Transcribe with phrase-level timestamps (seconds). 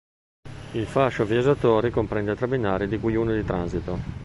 [0.71, 3.99] Il fascio viaggiatori comprende tre binari di cui uno di transito.